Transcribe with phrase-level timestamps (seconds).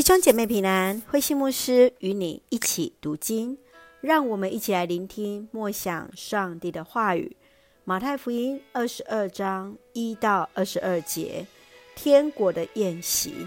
[0.00, 3.58] 弟兄姐妹平安，慧馨牧师与你一起读经，
[4.00, 7.36] 让我们一起来聆听默想上帝的话语。
[7.84, 11.46] 马太福音二十二章一到二十二节，
[11.94, 13.46] 天国的宴席。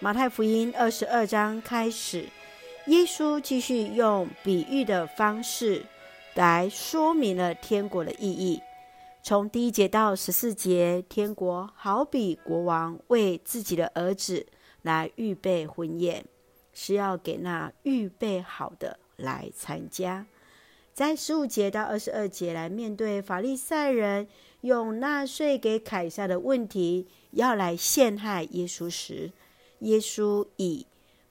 [0.00, 2.24] 马太福音二十二章开始，
[2.86, 5.84] 耶稣继续用比喻的方式
[6.32, 8.58] 来说明了天国的意义。
[9.22, 14.46] 从第一节到十四节，天国好比国王为自己的儿子
[14.84, 16.24] 来预备婚宴，
[16.72, 20.26] 是要给那预备好的来参加。
[20.92, 24.28] 在十五节到二十二节，来面对法利赛人
[24.60, 29.32] 用纳税给凯撒的问题，要来陷害耶稣时，
[29.80, 30.86] 耶稣以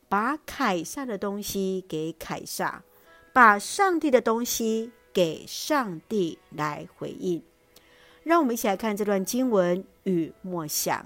[0.09, 2.84] 把凯撒的东西给凯撒，
[3.31, 7.41] 把上帝的东西给上帝来回应。
[8.23, 11.05] 让我们一起来看这段经文与默想，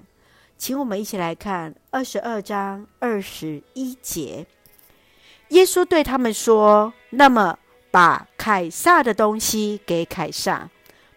[0.58, 4.44] 请我们一起来看二十二章二十一节。
[5.50, 7.58] 耶稣对他们说：“那么，
[7.92, 10.68] 把凯撒的东西给凯撒，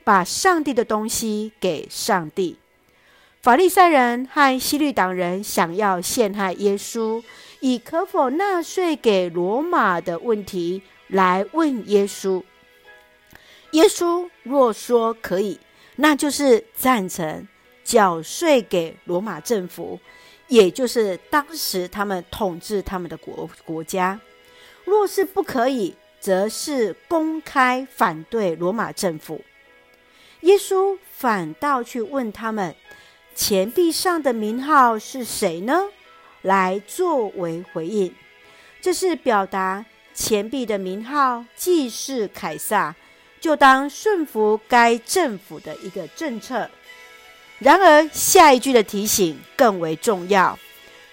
[0.04, 2.60] 把上帝的东西给上帝。”
[3.42, 7.24] 法利赛人和希律党人想要陷害耶稣，
[7.60, 12.44] 以可否纳税给罗马的问题来问耶稣。
[13.72, 15.60] 耶稣若说可以。
[15.98, 17.48] 那就是赞成
[17.84, 20.00] 缴税给罗马政府，
[20.48, 24.20] 也就是当时他们统治他们的国国家。
[24.86, 29.42] 若是不可以，则是公开反对罗马政府。
[30.42, 32.76] 耶稣反倒去问他们：
[33.36, 35.90] 钱币上的名号是谁呢？
[36.42, 38.14] 来作为回应。
[38.82, 42.96] 这是表达钱币的名号既是凯撒。
[43.40, 46.70] 就当顺服该政府的一个政策。
[47.62, 50.58] 然而，下一句的提醒更为重要，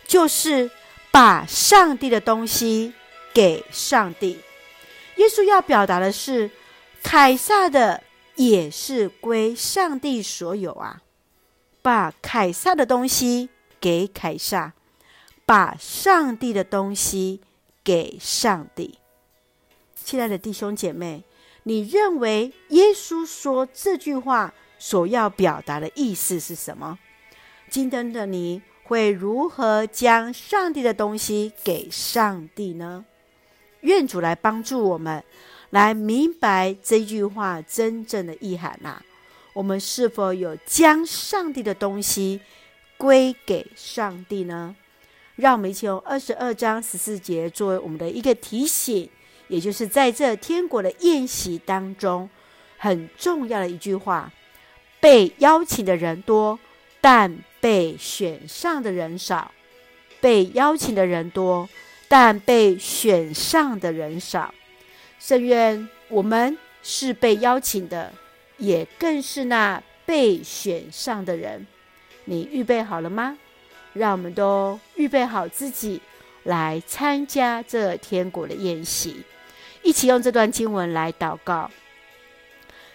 [0.07, 0.71] 就是
[1.11, 2.95] 把上帝的东西
[3.35, 4.41] 给上帝。
[5.17, 6.51] 耶稣要表达的是，
[7.03, 8.03] 凯撒的
[8.37, 11.03] 也是归上帝所有啊！
[11.83, 14.73] 把凯撒的东西给凯撒，
[15.45, 17.43] 把上帝的东西
[17.85, 18.99] 给上帝。
[20.03, 21.25] 亲爱的弟兄姐妹。
[21.65, 26.99] 你认为耶稣说这句话所要表达的意思是什么？
[27.69, 33.05] 今天的你会如何将上帝的东西给上帝呢？
[33.83, 35.23] 愿主来帮助我们，
[35.71, 39.03] 来明白这句话真正的意涵呐。
[39.53, 42.41] 我们是否有将上帝的东西
[42.97, 44.75] 归给上帝呢？
[45.37, 49.09] 让我们一起用二十二章十四节作为我们的一个提醒。
[49.49, 52.29] 也就是在这天国的宴席当中，
[52.77, 54.31] 很重要的一句话：
[55.01, 56.59] 被邀请的人多，
[57.01, 59.53] 但被选上的人少。
[60.21, 61.69] 被邀请的人多，
[62.09, 64.53] 但被选上的人少。
[65.21, 68.13] 圣愿我们是被邀请的，
[68.57, 71.67] 也更是那被选上的人。
[72.25, 73.39] 你预备好了吗？
[73.93, 76.01] 让我们都预备好自己，
[76.45, 79.23] 来参加这天国的宴席。
[79.83, 81.71] 一起用这段经文来祷告，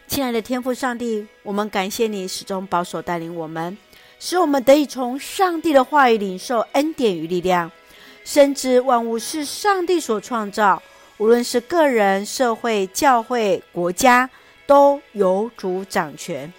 [0.08, 3.75] 亲爱的天父上帝，我们感谢你始终保守带领我们，
[4.19, 7.72] 使我们得以从上帝的话语领受恩典与力量，
[8.24, 10.81] 深知万物是上帝所创造，
[11.18, 14.30] 无论是个人、社会、教会、国家，
[14.68, 16.52] 都由主掌权。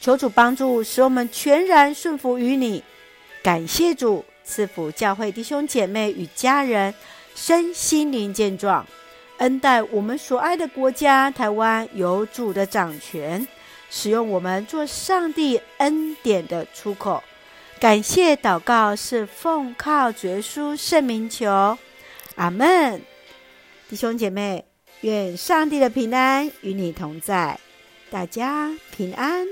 [0.00, 2.82] 求主帮助，使我们全然顺服于你。
[3.42, 6.94] 感谢主赐福教会弟兄姐妹与家人
[7.34, 8.86] 身心灵健壮。
[9.38, 13.46] 恩待我们所爱的国家台湾，有主的掌权，
[13.90, 17.22] 使用我们做上帝恩典的出口。
[17.80, 21.76] 感谢祷告是奉靠绝书圣名求，
[22.36, 23.02] 阿门。
[23.88, 24.64] 弟兄姐妹，
[25.02, 27.58] 愿上帝的平安与你同在，
[28.10, 29.46] 大家平安。